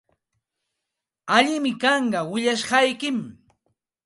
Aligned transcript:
Allinmi 1.35 1.73
kanqa 1.81 2.21
willashqaykim. 2.31 3.19